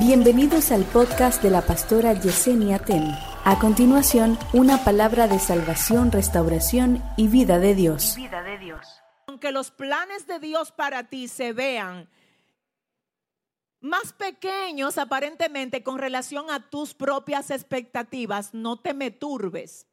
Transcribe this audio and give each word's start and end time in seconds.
Bienvenidos 0.00 0.72
al 0.72 0.84
podcast 0.84 1.42
de 1.42 1.50
la 1.50 1.60
pastora 1.60 2.14
Yesenia 2.14 2.78
Ten. 2.78 3.04
A 3.44 3.58
continuación, 3.58 4.38
una 4.54 4.82
palabra 4.82 5.28
de 5.28 5.38
salvación, 5.38 6.10
restauración 6.10 7.02
y 7.18 7.28
vida 7.28 7.58
de 7.58 7.74
Dios. 7.74 8.14
vida 8.16 8.42
de 8.42 8.56
Dios. 8.56 9.02
Aunque 9.26 9.52
los 9.52 9.70
planes 9.70 10.26
de 10.26 10.38
Dios 10.38 10.72
para 10.72 11.10
ti 11.10 11.28
se 11.28 11.52
vean 11.52 12.08
más 13.82 14.14
pequeños 14.14 14.96
aparentemente 14.96 15.82
con 15.82 15.98
relación 15.98 16.50
a 16.50 16.70
tus 16.70 16.94
propias 16.94 17.50
expectativas, 17.50 18.54
no 18.54 18.78
te 18.78 18.94
me 18.94 19.10
turbes, 19.10 19.86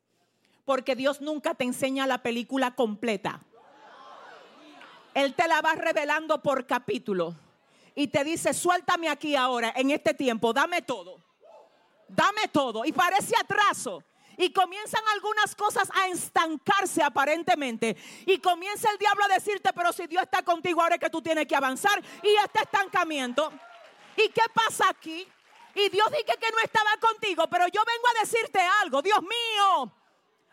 porque 0.64 0.96
Dios 0.96 1.20
nunca 1.20 1.54
te 1.54 1.66
enseña 1.66 2.08
la 2.08 2.24
película 2.24 2.76
completa. 2.76 3.42
Él 5.14 5.34
te 5.34 5.50
la 5.50 5.60
va 5.60 5.76
revelando 5.76 6.42
por 6.42 6.66
capítulo 6.66 7.36
y 7.98 8.08
te 8.10 8.24
dice, 8.24 8.54
suéltame 8.54 9.10
aquí 9.10 9.36
ahora, 9.36 9.74
en 9.76 9.90
este 9.90 10.14
tiempo, 10.14 10.54
dame 10.54 10.84
todo, 10.84 11.20
dame 12.08 12.48
todo. 12.50 12.86
Y 12.86 12.92
parece 12.92 13.36
atraso. 13.36 14.04
Y 14.38 14.54
comienzan 14.54 15.02
algunas 15.16 15.56
cosas 15.56 15.90
a 15.96 16.08
estancarse 16.08 17.02
aparentemente. 17.02 17.98
Y 18.28 18.38
comienza 18.38 18.92
el 18.92 19.00
diablo 19.00 19.26
a 19.26 19.30
decirte, 19.30 19.74
pero 19.74 19.92
si 19.92 20.06
Dios 20.06 20.22
está 20.22 20.44
contigo, 20.44 20.80
ahora 20.80 20.94
es 20.94 21.02
que 21.02 21.10
tú 21.10 21.24
tienes 21.24 21.48
que 21.48 21.56
avanzar. 21.56 22.00
Y 22.22 22.36
este 22.46 22.60
estancamiento. 22.60 23.52
¿Y 24.16 24.30
qué 24.30 24.44
pasa 24.54 24.90
aquí? 24.90 25.28
Y 25.74 25.90
Dios 25.90 26.08
dice 26.12 26.38
que 26.40 26.52
no 26.52 26.60
estaba 26.64 26.92
contigo, 27.02 27.48
pero 27.50 27.66
yo 27.68 27.82
vengo 27.84 28.08
a 28.16 28.20
decirte 28.20 28.60
algo, 28.84 29.02
Dios 29.02 29.24
mío. 29.24 29.92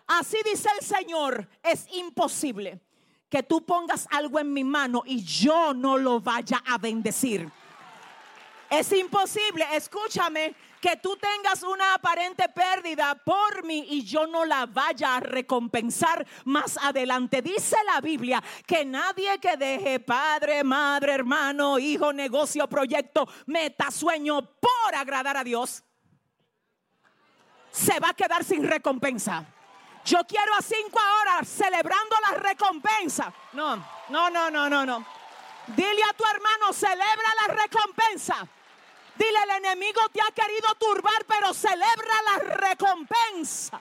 Así 0.07 0.39
dice 0.47 0.71
el 0.81 0.87
Señor, 0.87 1.47
es 1.63 1.87
imposible 1.93 2.81
que 3.35 3.43
tú 3.43 3.67
pongas 3.67 4.07
algo 4.13 4.39
en 4.39 4.53
mi 4.53 4.63
mano 4.63 5.03
y 5.05 5.25
yo 5.25 5.75
no 5.75 5.99
lo 5.99 6.21
vaya 6.21 6.63
a 6.65 6.79
bendecir. 6.79 7.51
Es 8.71 8.93
imposible, 8.93 9.67
escúchame, 9.73 10.55
que 10.81 10.97
tú 10.99 11.17
tengas 11.17 11.65
una 11.65 11.95
aparente 11.95 12.49
pérdida 12.49 13.17
por 13.25 13.65
mí 13.65 13.87
y 13.91 14.05
yo 14.05 14.29
no 14.29 14.45
la 14.45 14.67
vaya 14.67 15.17
a 15.17 15.21
recompensar 15.21 16.25
más 16.45 16.79
adelante. 16.81 17.43
Dice 17.43 17.77
la 17.93 18.01
Biblia 18.01 18.41
que 18.65 18.85
nadie 18.85 19.41
que 19.41 19.57
deje 19.57 19.99
padre, 19.99 20.63
madre, 20.63 21.15
hermano, 21.15 21.81
hijo, 21.81 22.13
negocio, 22.13 22.69
proyecto, 22.69 23.27
meta, 23.47 23.91
sueño 23.91 24.43
por 24.43 24.95
agradar 24.95 25.39
a 25.39 25.43
Dios, 25.43 25.83
se 27.73 27.99
va 27.99 28.11
a 28.11 28.15
quedar 28.15 28.45
sin 28.45 28.63
recompensa. 28.63 29.45
Yo 30.05 30.19
quiero 30.27 30.55
a 30.55 30.61
cinco 30.61 31.01
horas 31.21 31.49
celebrando 31.49 32.17
la 32.31 32.39
recompensa. 32.39 33.33
No, 33.53 33.77
no, 34.09 34.31
no, 34.31 34.51
no, 34.51 34.69
no, 34.69 34.85
no. 34.85 35.07
Dile 35.69 36.03
a 36.03 36.13
tu 36.13 36.25
hermano, 36.25 36.73
celebra 36.75 37.35
la 37.47 37.55
recompensa. 37.55 38.47
Dile, 39.17 39.39
el 39.45 39.65
enemigo 39.65 40.01
te 40.13 40.21
ha 40.21 40.31
querido 40.33 40.75
turbar, 40.75 41.25
pero 41.27 41.55
celebra 41.55 42.15
la 42.33 42.39
recompensa. 42.57 43.81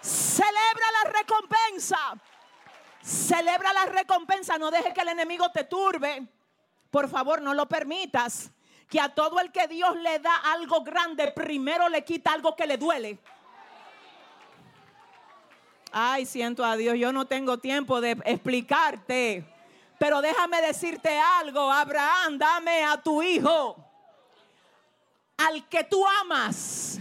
Celebra 0.00 0.86
la 1.04 1.10
recompensa. 1.10 1.98
Celebra 3.00 3.72
la 3.72 3.86
recompensa. 3.86 4.58
No 4.58 4.70
deje 4.70 4.92
que 4.92 5.02
el 5.02 5.08
enemigo 5.08 5.50
te 5.52 5.64
turbe. 5.64 6.26
Por 6.90 7.08
favor, 7.08 7.40
no 7.40 7.54
lo 7.54 7.66
permitas. 7.66 8.50
Que 8.88 9.00
a 9.00 9.14
todo 9.14 9.38
el 9.40 9.52
que 9.52 9.68
Dios 9.68 9.94
le 9.96 10.18
da 10.18 10.34
algo 10.52 10.82
grande, 10.82 11.30
primero 11.30 11.88
le 11.88 12.04
quita 12.04 12.32
algo 12.32 12.56
que 12.56 12.66
le 12.66 12.78
duele. 12.78 13.18
Ay, 15.92 16.24
siento 16.24 16.64
a 16.64 16.76
Dios, 16.76 16.96
yo 16.96 17.12
no 17.12 17.26
tengo 17.26 17.58
tiempo 17.58 18.00
de 18.00 18.12
explicarte. 18.24 19.44
Pero 19.98 20.22
déjame 20.22 20.60
decirte 20.62 21.16
algo, 21.18 21.70
Abraham, 21.70 22.38
dame 22.38 22.82
a 22.82 23.00
tu 23.00 23.22
hijo, 23.22 23.76
al 25.36 25.68
que 25.68 25.84
tú 25.84 26.04
amas. 26.20 26.98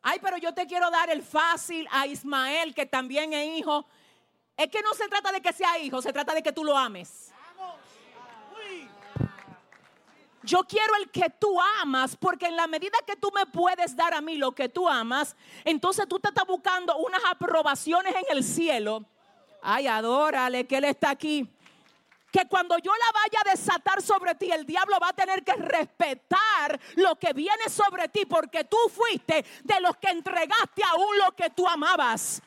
Ay, 0.00 0.18
pero 0.22 0.38
yo 0.38 0.54
te 0.54 0.66
quiero 0.66 0.90
dar 0.90 1.10
el 1.10 1.22
fácil 1.22 1.86
a 1.90 2.06
Ismael, 2.06 2.72
que 2.72 2.86
también 2.86 3.32
es 3.32 3.58
hijo. 3.58 3.84
Es 4.56 4.68
que 4.68 4.80
no 4.80 4.94
se 4.94 5.08
trata 5.08 5.32
de 5.32 5.40
que 5.40 5.52
sea 5.52 5.78
hijo, 5.78 6.00
se 6.00 6.12
trata 6.12 6.32
de 6.34 6.42
que 6.42 6.52
tú 6.52 6.64
lo 6.64 6.78
ames. 6.78 7.27
Yo 10.48 10.64
quiero 10.64 10.94
el 11.02 11.10
que 11.10 11.28
tú 11.28 11.60
amas, 11.82 12.16
porque 12.16 12.46
en 12.46 12.56
la 12.56 12.66
medida 12.66 12.96
que 13.06 13.16
tú 13.16 13.30
me 13.34 13.44
puedes 13.44 13.94
dar 13.94 14.14
a 14.14 14.22
mí 14.22 14.38
lo 14.38 14.52
que 14.52 14.70
tú 14.70 14.88
amas, 14.88 15.36
entonces 15.62 16.08
tú 16.08 16.18
te 16.18 16.28
estás 16.28 16.46
buscando 16.46 16.96
unas 16.96 17.20
aprobaciones 17.30 18.14
en 18.14 18.24
el 18.34 18.42
cielo. 18.42 19.04
Ay, 19.60 19.86
adórale 19.86 20.66
que 20.66 20.78
Él 20.78 20.84
está 20.84 21.10
aquí. 21.10 21.46
Que 22.32 22.48
cuando 22.48 22.78
yo 22.78 22.90
la 22.94 23.12
vaya 23.12 23.42
a 23.44 23.50
desatar 23.50 24.00
sobre 24.00 24.34
ti, 24.36 24.50
el 24.50 24.64
diablo 24.64 24.96
va 24.98 25.10
a 25.10 25.12
tener 25.12 25.44
que 25.44 25.52
respetar 25.52 26.80
lo 26.96 27.16
que 27.16 27.34
viene 27.34 27.68
sobre 27.68 28.08
ti, 28.08 28.24
porque 28.24 28.64
tú 28.64 28.78
fuiste 28.90 29.44
de 29.64 29.80
los 29.82 29.98
que 29.98 30.08
entregaste 30.08 30.82
aún 30.82 31.18
lo 31.26 31.32
que 31.32 31.50
tú 31.50 31.68
amabas. 31.68 32.40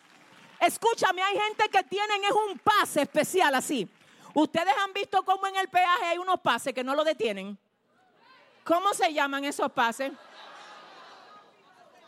Escúchame, 0.59 1.21
hay 1.21 1.37
gente 1.39 1.69
que 1.69 1.83
tienen 1.83 2.23
es 2.23 2.31
un 2.31 2.57
pase 2.57 3.03
especial 3.03 3.53
así. 3.53 3.87
Ustedes 4.33 4.73
han 4.83 4.91
visto 4.91 5.23
cómo 5.23 5.45
en 5.45 5.57
el 5.57 5.67
peaje 5.67 6.05
hay 6.05 6.17
unos 6.17 6.39
pases 6.39 6.73
que 6.73 6.83
no 6.83 6.95
lo 6.95 7.03
detienen. 7.03 7.59
¿Cómo 8.63 8.93
se 8.93 9.13
llaman 9.13 9.43
esos 9.45 9.71
pases? 9.71 10.11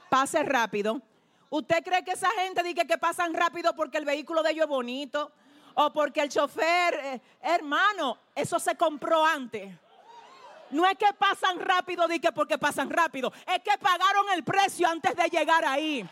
Pases 0.10 0.46
rápido. 0.46 1.02
¿Usted 1.50 1.84
cree 1.84 2.04
que 2.04 2.12
esa 2.12 2.30
gente 2.32 2.64
dice 2.64 2.86
que 2.86 2.98
pasan 2.98 3.34
rápido 3.34 3.76
porque 3.76 3.98
el 3.98 4.06
vehículo 4.06 4.44
de 4.44 4.52
ellos 4.52 4.64
es 4.64 4.70
bonito? 4.70 5.32
O 5.76 5.92
porque 5.92 6.22
el 6.22 6.30
chofer, 6.30 6.94
eh, 6.94 7.22
hermano, 7.42 8.18
eso 8.36 8.60
se 8.60 8.76
compró 8.76 9.26
antes. 9.26 9.74
No 10.70 10.88
es 10.88 10.98
que 10.98 11.12
pasan 11.14 11.60
rápido, 11.60 12.08
di 12.08 12.20
que 12.20 12.32
porque 12.32 12.58
pasan 12.58 12.90
rápido. 12.90 13.32
Es 13.46 13.62
que 13.64 13.78
pagaron 13.80 14.30
el 14.34 14.44
precio 14.44 14.88
antes 14.88 15.16
de 15.16 15.30
llegar 15.30 15.66
ahí. 15.66 16.08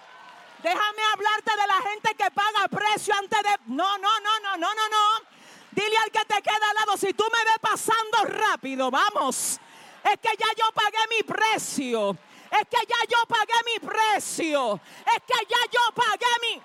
Déjame 0.61 1.01
hablarte 1.13 1.51
de 1.51 1.67
la 1.67 1.89
gente 1.89 2.15
que 2.15 2.31
paga 2.31 2.67
precio 2.69 3.13
antes 3.15 3.39
de... 3.41 3.49
No, 3.73 3.97
no, 3.97 4.19
no, 4.19 4.39
no, 4.43 4.57
no, 4.57 4.73
no, 4.75 4.89
no. 4.89 5.25
Dile 5.71 5.97
al 5.97 6.11
que 6.11 6.25
te 6.25 6.41
queda 6.41 6.69
al 6.69 6.75
lado, 6.75 6.97
si 6.97 7.13
tú 7.13 7.23
me 7.31 7.43
ves 7.43 7.59
pasando 7.59 8.25
rápido, 8.25 8.91
vamos. 8.91 9.59
Es 10.03 10.17
que 10.19 10.29
ya 10.37 10.47
yo 10.57 10.71
pagué 10.73 10.97
mi 11.09 11.23
precio. 11.23 12.17
Es 12.51 12.67
que 12.67 12.85
ya 12.87 12.97
yo 13.09 13.17
pagué 13.27 13.53
mi 13.65 13.87
precio. 13.87 14.79
Es 15.05 15.23
que 15.25 15.45
ya 15.47 15.71
yo 15.71 15.79
pagué 15.93 16.27
mi. 16.41 16.61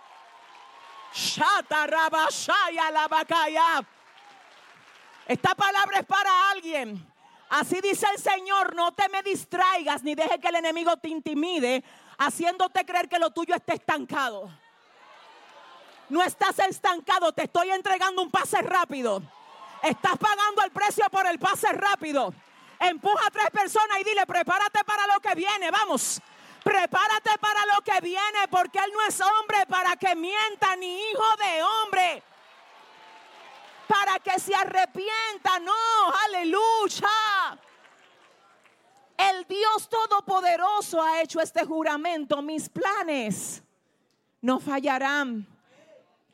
Esta 5.26 5.54
palabra 5.54 6.00
es 6.00 6.06
para 6.06 6.50
alguien. 6.50 7.12
Así 7.48 7.80
dice 7.80 8.06
el 8.12 8.20
Señor, 8.20 8.74
no 8.74 8.92
te 8.92 9.08
me 9.08 9.22
distraigas 9.22 10.03
ni 10.03 10.14
deje 10.14 10.41
que 10.41 10.48
el 10.48 10.56
enemigo 10.56 10.97
te 10.97 11.08
intimide, 11.08 11.84
haciéndote 12.18 12.84
creer 12.84 13.08
que 13.08 13.18
lo 13.18 13.30
tuyo 13.30 13.54
está 13.54 13.74
estancado. 13.74 14.50
No 16.08 16.22
estás 16.22 16.58
estancado, 16.60 17.32
te 17.32 17.44
estoy 17.44 17.70
entregando 17.70 18.22
un 18.22 18.30
pase 18.30 18.60
rápido. 18.62 19.22
Estás 19.82 20.16
pagando 20.18 20.62
el 20.64 20.70
precio 20.70 21.04
por 21.10 21.26
el 21.26 21.38
pase 21.38 21.72
rápido. 21.72 22.34
Empuja 22.78 23.26
a 23.26 23.31
tres 23.31 23.50
personas 23.50 23.98
y 24.00 24.04
dile, 24.04 24.26
prepárate 24.26 24.84
para 24.84 25.06
lo 25.06 25.20
que 25.20 25.34
viene, 25.34 25.70
vamos. 25.70 26.20
Prepárate 26.62 27.31
para 27.41 27.60
lo 27.75 27.81
que 27.82 28.00
viene, 28.00 28.48
porque 28.50 28.78
Él 28.78 28.91
no 28.92 29.00
es 29.06 29.20
hombre 29.20 29.66
para 29.66 29.97
que 29.97 30.14
mienta, 30.14 30.76
ni 30.76 31.00
hijo 31.10 31.36
de 31.38 31.62
hombre. 31.62 32.22
Para 33.86 34.19
que 34.19 34.38
se 34.41 34.54
arrepienta, 34.54 35.60
no, 35.60 35.72
aleluya. 36.25 37.09
El 39.16 39.44
Dios 39.44 39.88
Todopoderoso 39.88 41.00
ha 41.00 41.22
hecho 41.22 41.41
este 41.41 41.65
juramento. 41.65 42.42
Mis 42.42 42.69
planes 42.69 43.62
no 44.42 44.60
fallarán. 44.60 45.47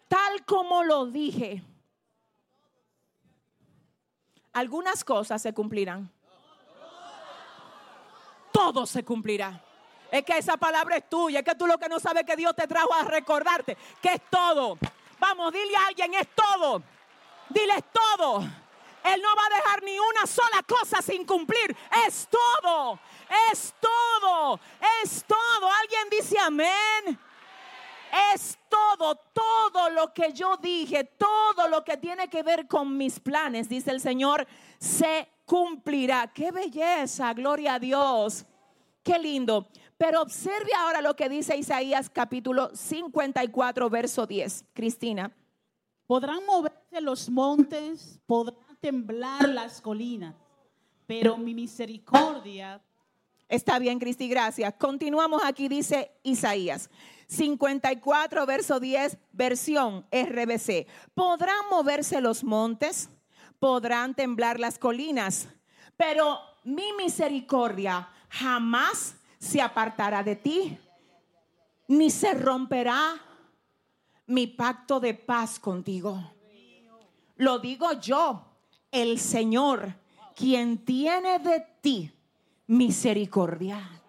Tal 0.08 0.44
como 0.44 0.82
lo 0.82 1.06
dije. 1.06 1.62
Algunas 4.54 5.04
cosas 5.04 5.41
se 5.41 5.54
cumplirán 5.54 6.10
todo 8.52 8.87
se 8.87 9.04
cumplirá. 9.04 9.60
Es 10.10 10.25
que 10.25 10.37
esa 10.37 10.56
palabra 10.56 10.96
es 10.96 11.08
tuya, 11.08 11.38
es 11.38 11.44
que 11.44 11.54
tú 11.54 11.66
lo 11.66 11.78
que 11.78 11.88
no 11.88 11.99
sabes 11.99 12.25
que 12.25 12.37
Dios 12.37 12.54
te 12.54 12.66
trajo 12.66 12.93
a 12.93 13.04
recordarte, 13.04 13.76
que 14.00 14.10
es 14.14 14.20
todo. 14.31 14.78
Vamos, 15.19 15.52
dile 15.52 15.75
a 15.76 15.87
alguien, 15.87 16.12
es 16.14 16.28
todo. 16.34 16.82
Dile 17.49 17.75
es 17.75 17.84
todo. 17.93 18.40
Él 19.04 19.20
no 19.20 19.34
va 19.34 19.46
a 19.46 19.56
dejar 19.56 19.82
ni 19.82 19.99
una 19.99 20.26
sola 20.26 20.62
cosa 20.66 21.02
sin 21.02 21.25
cumplir. 21.25 21.76
Es 22.06 22.28
todo, 22.28 22.99
es 23.50 23.75
todo, 23.81 24.60
es 25.02 25.25
todo. 25.25 25.70
¿Alguien 25.81 26.10
dice 26.10 26.38
amén? 26.38 27.19
Es 28.34 28.58
todo, 28.97 29.17
todo 29.33 29.91
lo 29.91 30.12
que 30.12 30.33
yo 30.33 30.56
dije, 30.56 31.05
todo 31.05 31.69
lo 31.69 31.85
que 31.85 31.97
tiene 31.97 32.29
que 32.29 32.43
ver 32.43 32.67
con 32.67 32.97
mis 32.97 33.21
planes, 33.21 33.69
dice 33.69 33.91
el 33.91 34.00
Señor, 34.00 34.47
se 34.79 35.29
cumplirá. 35.44 36.33
Qué 36.33 36.50
belleza, 36.50 37.33
gloria 37.35 37.75
a 37.75 37.79
Dios. 37.79 38.44
Qué 39.03 39.19
lindo. 39.19 39.69
Pero 39.99 40.23
observe 40.23 40.73
ahora 40.75 41.00
lo 41.00 41.15
que 41.15 41.29
dice 41.29 41.56
Isaías 41.56 42.11
capítulo 42.11 42.71
54, 42.75 43.91
verso 43.91 44.27
10. 44.27 44.65
Cristina. 44.73 45.33
Podrán 46.06 46.44
moverse 46.44 47.00
los 47.00 47.31
montes, 47.31 48.21
podrán 48.27 48.77
temblar 48.81 49.49
las 49.49 49.81
colinas, 49.81 50.35
pero 51.06 51.39
mi 51.39 51.55
misericordia 51.55 52.83
Está 53.52 53.78
bien, 53.78 53.99
Cristi, 53.99 54.28
gracias. 54.28 54.72
Continuamos 54.78 55.43
aquí, 55.44 55.69
dice 55.69 56.10
Isaías. 56.22 56.88
54, 57.26 58.46
verso 58.46 58.81
10, 58.81 59.19
versión 59.31 60.06
RBC. 60.10 60.87
¿Podrán 61.12 61.69
moverse 61.70 62.22
los 62.22 62.44
montes? 62.44 63.10
¿Podrán 63.58 64.14
temblar 64.14 64.58
las 64.58 64.78
colinas? 64.78 65.49
Pero 65.99 66.38
mi 66.64 66.94
misericordia 66.94 68.08
jamás 68.31 69.16
se 69.38 69.60
apartará 69.60 70.22
de 70.22 70.37
ti, 70.37 70.78
ni 71.88 72.08
se 72.08 72.32
romperá 72.32 73.20
mi 74.28 74.46
pacto 74.46 74.98
de 74.98 75.12
paz 75.12 75.60
contigo. 75.60 76.32
Lo 77.37 77.58
digo 77.58 77.93
yo, 78.00 78.46
el 78.90 79.20
Señor, 79.20 79.94
quien 80.34 80.87
tiene 80.87 81.38
de 81.38 81.60
ti 81.82 82.10
misericordia. 82.67 84.03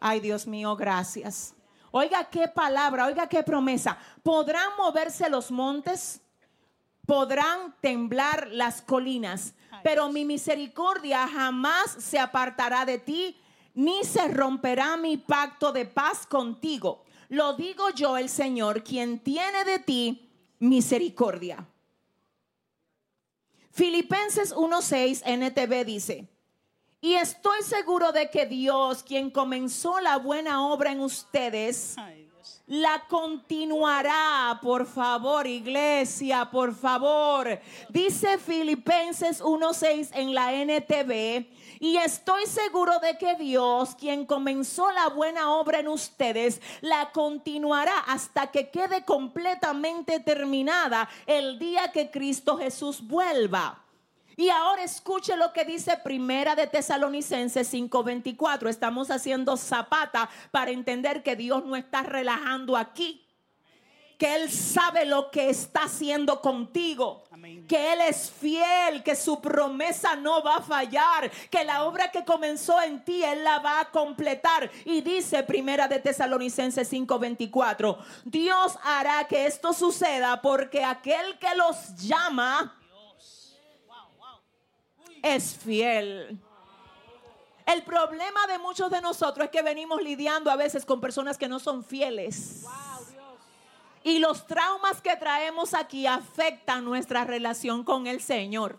Ay, 0.00 0.20
Dios 0.20 0.46
mío, 0.46 0.76
gracias. 0.76 1.54
Oiga 1.90 2.24
qué 2.30 2.46
palabra, 2.48 3.06
oiga 3.06 3.28
qué 3.28 3.42
promesa. 3.42 3.98
¿Podrán 4.22 4.76
moverse 4.76 5.28
los 5.28 5.50
montes? 5.50 6.20
Podrán 7.06 7.74
temblar 7.80 8.48
las 8.50 8.82
colinas, 8.82 9.54
pero 9.82 10.10
mi 10.10 10.24
misericordia 10.24 11.26
jamás 11.28 11.90
se 11.98 12.18
apartará 12.18 12.84
de 12.84 12.98
ti, 12.98 13.40
ni 13.74 14.04
se 14.04 14.28
romperá 14.28 14.96
mi 14.96 15.16
pacto 15.16 15.72
de 15.72 15.84
paz 15.84 16.26
contigo. 16.26 17.04
Lo 17.28 17.54
digo 17.54 17.90
yo, 17.90 18.16
el 18.16 18.28
Señor, 18.28 18.82
quien 18.82 19.18
tiene 19.20 19.64
de 19.64 19.78
ti 19.78 20.30
misericordia. 20.58 21.66
Filipenses 23.70 24.54
1:6 24.54 25.22
NTV 25.24 25.84
dice, 25.84 26.28
y 27.00 27.14
estoy 27.14 27.62
seguro 27.62 28.12
de 28.12 28.30
que 28.30 28.46
Dios, 28.46 29.02
quien 29.02 29.30
comenzó 29.30 30.00
la 30.00 30.16
buena 30.16 30.66
obra 30.66 30.92
en 30.92 31.00
ustedes, 31.00 31.96
la 32.66 33.04
continuará, 33.08 34.58
por 34.60 34.86
favor, 34.86 35.46
iglesia, 35.46 36.50
por 36.50 36.74
favor. 36.74 37.60
Dice 37.88 38.38
Filipenses 38.38 39.40
1:6 39.40 40.10
en 40.14 40.34
la 40.34 40.52
NTV, 40.52 41.46
y 41.78 41.96
estoy 41.98 42.46
seguro 42.46 42.98
de 42.98 43.18
que 43.18 43.36
Dios, 43.36 43.94
quien 43.94 44.26
comenzó 44.26 44.90
la 44.90 45.08
buena 45.08 45.54
obra 45.54 45.78
en 45.78 45.88
ustedes, 45.88 46.60
la 46.80 47.12
continuará 47.12 47.98
hasta 48.00 48.50
que 48.50 48.70
quede 48.70 49.04
completamente 49.04 50.18
terminada 50.18 51.08
el 51.26 51.58
día 51.58 51.92
que 51.92 52.10
Cristo 52.10 52.56
Jesús 52.56 53.06
vuelva. 53.06 53.85
Y 54.38 54.50
ahora 54.50 54.84
escuche 54.84 55.34
lo 55.34 55.50
que 55.54 55.64
dice 55.64 55.96
Primera 55.96 56.54
de 56.54 56.66
Tesalonicenses 56.66 57.72
5:24. 57.72 58.68
Estamos 58.68 59.10
haciendo 59.10 59.56
zapata 59.56 60.28
para 60.50 60.70
entender 60.70 61.22
que 61.22 61.36
Dios 61.36 61.64
no 61.64 61.74
está 61.74 62.02
relajando 62.02 62.76
aquí. 62.76 63.22
Que 64.18 64.34
Él 64.34 64.50
sabe 64.50 65.06
lo 65.06 65.30
que 65.30 65.48
está 65.48 65.84
haciendo 65.84 66.42
contigo. 66.42 67.24
Que 67.66 67.94
Él 67.94 68.00
es 68.02 68.30
fiel, 68.30 69.02
que 69.02 69.16
su 69.16 69.40
promesa 69.40 70.16
no 70.16 70.42
va 70.42 70.56
a 70.56 70.62
fallar. 70.62 71.30
Que 71.50 71.64
la 71.64 71.84
obra 71.84 72.10
que 72.10 72.24
comenzó 72.24 72.80
en 72.82 73.02
ti, 73.06 73.22
Él 73.22 73.42
la 73.42 73.58
va 73.60 73.80
a 73.80 73.90
completar. 73.90 74.70
Y 74.84 75.00
dice 75.00 75.44
Primera 75.44 75.88
de 75.88 75.98
Tesalonicenses 75.98 76.86
5:24. 76.92 77.96
Dios 78.24 78.78
hará 78.82 79.26
que 79.28 79.46
esto 79.46 79.72
suceda 79.72 80.42
porque 80.42 80.84
aquel 80.84 81.38
que 81.38 81.54
los 81.54 81.96
llama 81.96 82.74
es 85.22 85.56
fiel. 85.56 86.38
El 87.66 87.82
problema 87.82 88.46
de 88.46 88.58
muchos 88.58 88.90
de 88.90 89.00
nosotros 89.00 89.46
es 89.46 89.50
que 89.50 89.62
venimos 89.62 90.00
lidiando 90.00 90.50
a 90.50 90.56
veces 90.56 90.86
con 90.86 91.00
personas 91.00 91.36
que 91.36 91.48
no 91.48 91.58
son 91.58 91.84
fieles. 91.84 92.64
Y 94.04 94.20
los 94.20 94.46
traumas 94.46 95.02
que 95.02 95.16
traemos 95.16 95.74
aquí 95.74 96.06
afectan 96.06 96.84
nuestra 96.84 97.24
relación 97.24 97.82
con 97.82 98.06
el 98.06 98.20
Señor. 98.20 98.78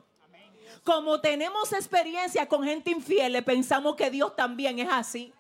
Como 0.86 1.20
tenemos 1.20 1.74
experiencia 1.74 2.48
con 2.48 2.64
gente 2.64 2.92
infiel, 2.92 3.44
pensamos 3.44 3.98
que 3.98 4.10
Dios 4.10 4.38
también 4.38 4.80
es 4.80 4.88
así. 4.90 5.34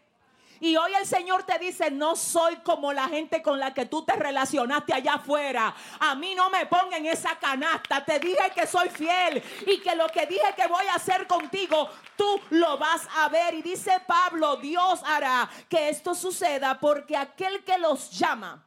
Y 0.59 0.75
hoy 0.75 0.91
el 0.99 1.05
Señor 1.05 1.43
te 1.43 1.59
dice, 1.59 1.91
no 1.91 2.15
soy 2.15 2.57
como 2.57 2.93
la 2.93 3.07
gente 3.07 3.41
con 3.41 3.59
la 3.59 3.73
que 3.73 3.85
tú 3.85 4.03
te 4.03 4.15
relacionaste 4.15 4.93
allá 4.93 5.15
afuera. 5.15 5.75
A 5.99 6.15
mí 6.15 6.33
no 6.35 6.49
me 6.49 6.65
pongan 6.65 7.05
esa 7.05 7.37
canasta. 7.37 8.03
Te 8.03 8.19
dije 8.19 8.51
que 8.55 8.65
soy 8.65 8.89
fiel 8.89 9.41
y 9.65 9.79
que 9.79 9.95
lo 9.95 10.07
que 10.07 10.25
dije 10.25 10.53
que 10.55 10.67
voy 10.67 10.85
a 10.87 10.95
hacer 10.95 11.27
contigo, 11.27 11.89
tú 12.15 12.41
lo 12.51 12.77
vas 12.77 13.07
a 13.15 13.29
ver. 13.29 13.53
Y 13.53 13.61
dice 13.61 13.91
Pablo, 14.05 14.57
Dios 14.57 15.01
hará 15.05 15.49
que 15.69 15.89
esto 15.89 16.15
suceda 16.15 16.79
porque 16.79 17.15
aquel 17.15 17.63
que 17.63 17.77
los 17.77 18.11
llama 18.11 18.65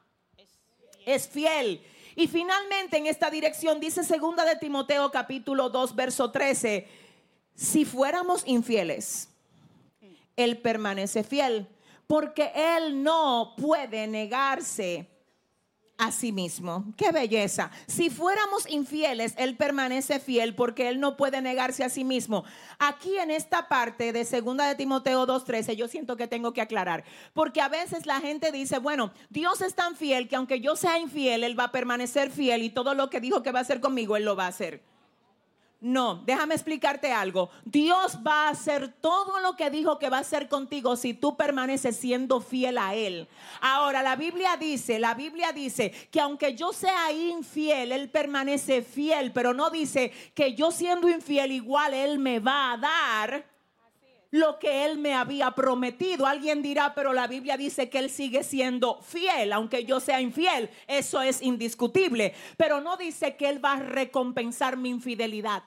es 1.05 1.27
fiel. 1.27 1.85
Y 2.15 2.27
finalmente 2.27 2.97
en 2.97 3.07
esta 3.07 3.29
dirección 3.29 3.79
dice 3.79 4.03
segunda 4.03 4.45
de 4.45 4.55
Timoteo 4.55 5.11
capítulo 5.11 5.69
2 5.69 5.95
verso 5.95 6.31
13, 6.31 6.87
si 7.55 7.85
fuéramos 7.85 8.43
infieles, 8.45 9.29
él 10.35 10.57
permanece 10.57 11.23
fiel 11.23 11.67
porque 12.11 12.51
Él 12.53 13.03
no 13.03 13.53
puede 13.55 14.05
negarse 14.05 15.07
a 15.97 16.11
sí 16.11 16.33
mismo. 16.33 16.83
Qué 16.97 17.13
belleza. 17.13 17.71
Si 17.87 18.09
fuéramos 18.09 18.69
infieles, 18.69 19.33
Él 19.37 19.55
permanece 19.55 20.19
fiel 20.19 20.53
porque 20.53 20.89
Él 20.89 20.99
no 20.99 21.15
puede 21.15 21.41
negarse 21.41 21.85
a 21.85 21.89
sí 21.89 22.03
mismo. 22.03 22.43
Aquí 22.79 23.17
en 23.17 23.31
esta 23.31 23.69
parte 23.69 24.11
de 24.11 24.25
segunda 24.25 24.67
de 24.67 24.75
Timoteo 24.75 25.25
2.13, 25.25 25.77
yo 25.77 25.87
siento 25.87 26.17
que 26.17 26.27
tengo 26.27 26.51
que 26.51 26.59
aclarar, 26.59 27.05
porque 27.33 27.61
a 27.61 27.69
veces 27.69 28.05
la 28.05 28.19
gente 28.19 28.51
dice, 28.51 28.79
bueno, 28.79 29.13
Dios 29.29 29.61
es 29.61 29.73
tan 29.73 29.95
fiel 29.95 30.27
que 30.27 30.35
aunque 30.35 30.59
yo 30.59 30.75
sea 30.75 30.99
infiel, 30.99 31.45
Él 31.45 31.57
va 31.57 31.65
a 31.65 31.71
permanecer 31.71 32.29
fiel 32.29 32.61
y 32.63 32.71
todo 32.71 32.93
lo 32.93 33.09
que 33.09 33.21
dijo 33.21 33.41
que 33.41 33.53
va 33.53 33.59
a 33.59 33.61
hacer 33.61 33.79
conmigo, 33.79 34.17
Él 34.17 34.25
lo 34.25 34.35
va 34.35 34.47
a 34.47 34.49
hacer. 34.49 34.83
No, 35.81 36.21
déjame 36.27 36.53
explicarte 36.53 37.11
algo. 37.11 37.49
Dios 37.65 38.19
va 38.25 38.45
a 38.45 38.49
hacer 38.51 38.93
todo 39.01 39.39
lo 39.39 39.55
que 39.55 39.71
dijo 39.71 39.97
que 39.97 40.11
va 40.11 40.17
a 40.17 40.21
hacer 40.21 40.47
contigo 40.47 40.95
si 40.95 41.15
tú 41.15 41.35
permaneces 41.35 41.97
siendo 41.97 42.39
fiel 42.39 42.77
a 42.77 42.93
Él. 42.93 43.27
Ahora, 43.61 44.03
la 44.03 44.15
Biblia 44.15 44.57
dice, 44.57 44.99
la 44.99 45.15
Biblia 45.15 45.51
dice 45.53 45.91
que 46.11 46.21
aunque 46.21 46.53
yo 46.53 46.71
sea 46.71 47.11
infiel, 47.11 47.91
Él 47.93 48.11
permanece 48.11 48.83
fiel, 48.83 49.31
pero 49.31 49.55
no 49.55 49.71
dice 49.71 50.11
que 50.35 50.53
yo 50.53 50.69
siendo 50.69 51.09
infiel 51.09 51.51
igual 51.51 51.95
Él 51.95 52.19
me 52.19 52.39
va 52.39 52.73
a 52.73 52.77
dar 52.77 53.50
lo 54.31 54.59
que 54.59 54.85
Él 54.85 54.97
me 54.97 55.13
había 55.13 55.51
prometido. 55.51 56.25
Alguien 56.25 56.61
dirá, 56.61 56.93
pero 56.95 57.13
la 57.13 57.27
Biblia 57.27 57.57
dice 57.57 57.89
que 57.89 57.99
Él 57.99 58.09
sigue 58.09 58.43
siendo 58.43 59.01
fiel, 59.01 59.53
aunque 59.53 59.85
yo 59.85 59.99
sea 59.99 60.21
infiel. 60.21 60.69
Eso 60.87 61.21
es 61.21 61.41
indiscutible. 61.41 62.33
Pero 62.57 62.79
no 62.81 62.97
dice 62.97 63.35
que 63.35 63.49
Él 63.49 63.63
va 63.63 63.73
a 63.73 63.79
recompensar 63.79 64.77
mi 64.77 64.89
infidelidad. 64.89 65.63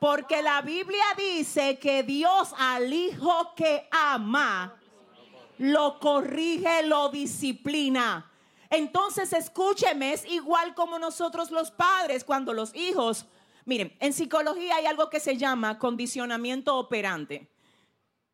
Porque 0.00 0.42
la 0.42 0.60
Biblia 0.60 1.04
dice 1.16 1.78
que 1.78 2.02
Dios 2.02 2.52
al 2.58 2.92
hijo 2.92 3.54
que 3.56 3.88
ama, 3.90 4.76
lo 5.56 5.98
corrige, 5.98 6.82
lo 6.82 7.08
disciplina. 7.08 8.30
Entonces 8.68 9.32
escúcheme, 9.32 10.12
es 10.12 10.26
igual 10.26 10.74
como 10.74 10.98
nosotros 10.98 11.50
los 11.50 11.70
padres 11.70 12.24
cuando 12.24 12.52
los 12.52 12.74
hijos 12.74 13.24
Miren, 13.64 13.96
en 14.00 14.12
psicología 14.12 14.76
hay 14.76 14.86
algo 14.86 15.08
que 15.08 15.20
se 15.20 15.36
llama 15.36 15.78
condicionamiento 15.78 16.76
operante. 16.76 17.50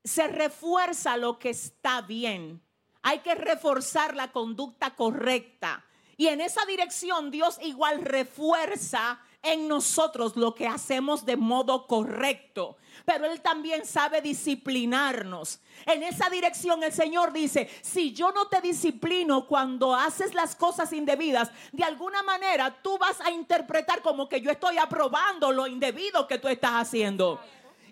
Se 0.03 0.27
refuerza 0.29 1.17
lo 1.17 1.39
que 1.39 1.51
está 1.51 2.03
bien. 2.03 2.63
Hay 3.03 3.21
que 3.21 3.35
reforzar 3.35 4.17
la 4.17 4.33
conducta 4.33 4.97
correcta. 4.97 5.85
Y 6.17 6.27
en 6.29 6.41
esa 6.41 6.65
dirección 6.67 7.31
Dios 7.31 7.59
igual 7.63 8.03
refuerza 8.03 9.21
en 9.43 9.69
nosotros 9.69 10.37
lo 10.37 10.55
que 10.55 10.67
hacemos 10.67 11.25
de 11.25 11.37
modo 11.37 11.87
correcto. 11.87 12.77
Pero 13.05 13.25
Él 13.27 13.41
también 13.41 13.87
sabe 13.87 14.21
disciplinarnos. 14.21 15.61
En 15.87 16.03
esa 16.03 16.29
dirección 16.29 16.83
el 16.83 16.93
Señor 16.93 17.33
dice, 17.33 17.71
si 17.83 18.13
yo 18.13 18.33
no 18.33 18.49
te 18.49 18.61
disciplino 18.61 19.47
cuando 19.47 19.95
haces 19.95 20.35
las 20.35 20.55
cosas 20.55 20.93
indebidas, 20.93 21.51
de 21.73 21.85
alguna 21.85 22.23
manera 22.23 22.83
tú 22.83 22.99
vas 22.99 23.21
a 23.21 23.31
interpretar 23.31 24.03
como 24.03 24.29
que 24.29 24.41
yo 24.41 24.51
estoy 24.51 24.77
aprobando 24.79 25.51
lo 25.53 25.67
indebido 25.67 26.27
que 26.27 26.39
tú 26.39 26.49
estás 26.49 26.73
haciendo. 26.73 27.41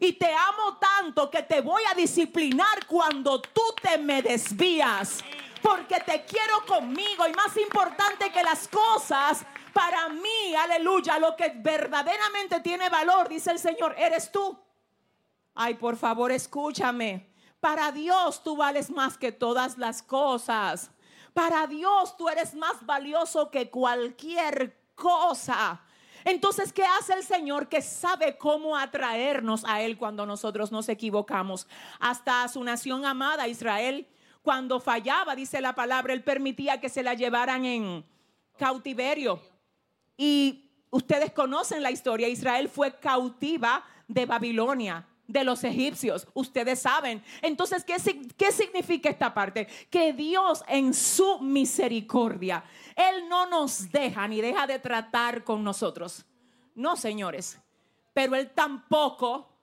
Y 0.00 0.12
te 0.12 0.32
amo 0.32 0.78
tanto 0.78 1.28
que 1.30 1.42
te 1.42 1.60
voy 1.60 1.82
a 1.90 1.94
disciplinar 1.94 2.86
cuando 2.86 3.40
tú 3.40 3.62
te 3.82 3.98
me 3.98 4.22
desvías. 4.22 5.24
Porque 5.62 6.00
te 6.00 6.24
quiero 6.24 6.64
conmigo 6.66 7.26
y 7.26 7.32
más 7.32 7.56
importante 7.56 8.30
que 8.30 8.42
las 8.42 8.68
cosas, 8.68 9.44
para 9.72 10.08
mí, 10.08 10.54
aleluya, 10.56 11.18
lo 11.18 11.36
que 11.36 11.52
verdaderamente 11.56 12.60
tiene 12.60 12.88
valor, 12.88 13.28
dice 13.28 13.50
el 13.50 13.58
Señor, 13.58 13.94
eres 13.98 14.30
tú. 14.30 14.58
Ay, 15.54 15.74
por 15.74 15.96
favor, 15.96 16.30
escúchame. 16.30 17.28
Para 17.60 17.90
Dios 17.90 18.42
tú 18.42 18.56
vales 18.56 18.90
más 18.90 19.18
que 19.18 19.32
todas 19.32 19.78
las 19.78 20.02
cosas. 20.02 20.90
Para 21.34 21.66
Dios 21.66 22.16
tú 22.16 22.28
eres 22.28 22.54
más 22.54 22.84
valioso 22.86 23.50
que 23.50 23.70
cualquier 23.70 24.76
cosa. 24.94 25.80
Entonces, 26.24 26.72
¿qué 26.72 26.84
hace 26.84 27.14
el 27.14 27.24
Señor 27.24 27.68
que 27.68 27.80
sabe 27.80 28.36
cómo 28.36 28.76
atraernos 28.76 29.64
a 29.64 29.80
Él 29.80 29.96
cuando 29.96 30.26
nosotros 30.26 30.72
nos 30.72 30.88
equivocamos? 30.88 31.66
Hasta 32.00 32.42
a 32.42 32.48
su 32.48 32.62
nación 32.62 33.04
amada, 33.04 33.48
Israel, 33.48 34.06
cuando 34.42 34.80
fallaba, 34.80 35.34
dice 35.34 35.60
la 35.60 35.74
palabra, 35.74 36.12
Él 36.12 36.22
permitía 36.22 36.80
que 36.80 36.88
se 36.88 37.02
la 37.02 37.14
llevaran 37.14 37.64
en 37.64 38.04
cautiverio. 38.56 39.40
Y 40.16 40.70
ustedes 40.90 41.32
conocen 41.32 41.82
la 41.82 41.90
historia, 41.90 42.28
Israel 42.28 42.68
fue 42.68 42.98
cautiva 42.98 43.84
de 44.06 44.26
Babilonia 44.26 45.06
de 45.28 45.44
los 45.44 45.62
egipcios. 45.62 46.26
Ustedes 46.34 46.80
saben. 46.80 47.22
Entonces, 47.42 47.84
¿qué, 47.84 47.96
¿qué, 48.36 48.50
significa 48.50 49.10
esta 49.10 49.32
parte? 49.32 49.68
Que 49.90 50.12
Dios 50.12 50.64
en 50.66 50.92
su 50.92 51.38
misericordia, 51.40 52.64
Él 52.96 53.28
no 53.28 53.46
nos 53.46 53.92
deja 53.92 54.26
ni 54.26 54.40
deja 54.40 54.66
de 54.66 54.78
tratar 54.78 55.44
con 55.44 55.62
nosotros. 55.62 56.24
No, 56.74 56.96
señores. 56.96 57.60
Pero 58.14 58.34
Él 58.34 58.50
tampoco 58.50 59.57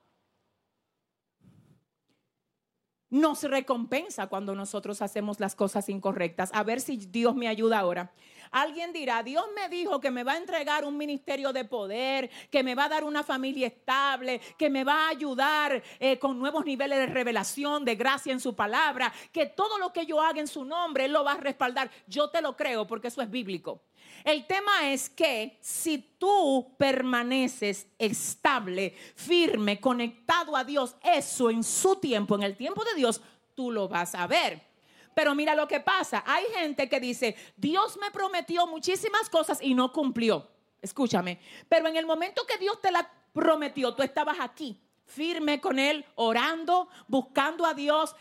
nos 3.15 3.43
recompensa 3.43 4.27
cuando 4.27 4.55
nosotros 4.55 5.01
hacemos 5.01 5.39
las 5.39 5.55
cosas 5.55 5.87
incorrectas. 5.87 6.51
A 6.53 6.63
ver 6.63 6.81
si 6.81 6.97
Dios 6.97 7.33
me 7.33 7.47
ayuda 7.47 7.79
ahora. 7.79 8.11
Alguien 8.51 8.93
dirá, 8.93 9.23
Dios 9.23 9.45
me 9.55 9.69
dijo 9.69 9.99
que 9.99 10.11
me 10.11 10.23
va 10.23 10.33
a 10.33 10.37
entregar 10.37 10.85
un 10.85 10.97
ministerio 10.97 11.51
de 11.53 11.65
poder, 11.65 12.29
que 12.49 12.63
me 12.63 12.75
va 12.75 12.85
a 12.85 12.89
dar 12.89 13.03
una 13.03 13.23
familia 13.23 13.67
estable, 13.67 14.39
que 14.57 14.69
me 14.69 14.83
va 14.83 15.05
a 15.05 15.09
ayudar 15.09 15.81
eh, 15.99 16.19
con 16.19 16.37
nuevos 16.39 16.65
niveles 16.65 16.97
de 16.99 17.05
revelación, 17.07 17.85
de 17.85 17.95
gracia 17.95 18.33
en 18.33 18.39
su 18.39 18.55
palabra, 18.55 19.11
que 19.31 19.45
todo 19.45 19.77
lo 19.77 19.91
que 19.91 20.05
yo 20.05 20.21
haga 20.21 20.39
en 20.39 20.47
su 20.47 20.65
nombre, 20.65 21.05
Él 21.05 21.13
lo 21.13 21.23
va 21.23 21.33
a 21.33 21.37
respaldar. 21.37 21.89
Yo 22.07 22.29
te 22.29 22.41
lo 22.41 22.55
creo 22.55 22.85
porque 22.87 23.07
eso 23.07 23.21
es 23.21 23.29
bíblico. 23.29 23.81
El 24.23 24.47
tema 24.47 24.91
es 24.91 25.09
que 25.09 25.57
si 25.61 25.99
tú 26.17 26.73
permaneces 26.77 27.87
estable, 27.99 28.95
firme, 29.15 29.79
conectado 29.79 30.55
a 30.55 30.63
Dios, 30.63 30.95
eso 31.03 31.51
en 31.51 31.63
su 31.63 31.97
tiempo, 31.97 32.35
en 32.35 32.43
el 32.43 32.57
tiempo 32.57 32.83
de 32.83 32.95
Dios, 32.95 33.21
tú 33.53 33.71
lo 33.71 33.87
vas 33.87 34.15
a 34.15 34.25
ver. 34.25 34.74
Pero 35.15 35.33
mira 35.33 35.55
lo 35.55 35.67
que 35.67 35.79
pasa. 35.79 36.23
Hay 36.27 36.43
gente 36.53 36.87
que 36.87 36.99
dice, 36.99 37.35
Dios 37.57 37.97
me 37.97 38.11
prometió 38.11 38.67
muchísimas 38.67 39.29
cosas 39.29 39.59
y 39.61 39.73
no 39.73 39.91
cumplió. 39.91 40.47
Escúchame. 40.81 41.39
Pero 41.67 41.87
en 41.87 41.95
el 41.95 42.05
momento 42.05 42.45
que 42.45 42.57
Dios 42.57 42.79
te 42.81 42.91
la 42.91 43.09
prometió, 43.33 43.95
tú 43.95 44.03
estabas 44.03 44.37
aquí, 44.39 44.79
firme 45.05 45.59
con 45.61 45.79
Él, 45.79 46.05
orando, 46.15 46.89
buscando 47.07 47.65
a 47.65 47.73
Dios, 47.73 48.13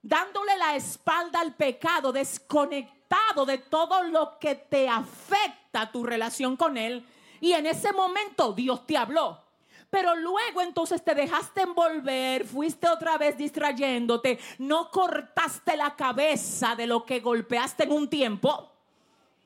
dándole 0.00 0.56
la 0.56 0.76
espalda 0.76 1.40
al 1.40 1.56
pecado, 1.56 2.12
desconectado 2.12 3.44
de 3.44 3.58
todo 3.58 4.04
lo 4.04 4.38
que 4.38 4.54
te 4.54 4.88
afecta 4.88 5.90
tu 5.90 6.04
relación 6.04 6.56
con 6.56 6.78
Él. 6.78 7.04
Y 7.40 7.52
en 7.52 7.66
ese 7.66 7.92
momento 7.92 8.52
Dios 8.52 8.86
te 8.86 8.96
habló. 8.96 9.49
Pero 9.90 10.14
luego 10.14 10.60
entonces 10.62 11.04
te 11.04 11.14
dejaste 11.14 11.62
envolver, 11.62 12.46
fuiste 12.46 12.88
otra 12.88 13.18
vez 13.18 13.36
distrayéndote, 13.36 14.38
no 14.58 14.88
cortaste 14.90 15.76
la 15.76 15.96
cabeza 15.96 16.76
de 16.76 16.86
lo 16.86 17.04
que 17.04 17.18
golpeaste 17.18 17.84
en 17.84 17.92
un 17.92 18.08
tiempo, 18.08 18.70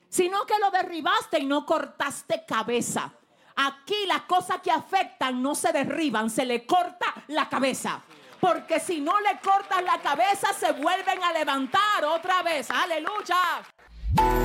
sino 0.07 0.45
que 0.45 0.59
lo 0.59 0.69
derribaste 0.69 1.39
y 1.39 1.45
no 1.45 1.65
cortaste 1.65 2.45
cabeza. 2.47 3.11
Aquí 3.55 4.05
las 4.05 4.21
cosas 4.23 4.61
que 4.61 4.69
afectan 4.69 5.41
no 5.41 5.55
se 5.55 5.71
derriban, 5.71 6.29
se 6.29 6.45
le 6.45 6.65
corta 6.65 7.13
la 7.27 7.49
cabeza. 7.49 8.01
Porque 8.39 8.79
si 8.79 9.01
no 9.01 9.19
le 9.21 9.39
cortas 9.39 9.81
la 9.81 9.99
cabeza, 9.99 10.53
se 10.53 10.73
vuelven 10.73 11.23
a 11.23 11.33
levantar 11.33 12.05
otra 12.05 12.43
vez. 12.43 12.69
Aleluya. 12.69 14.44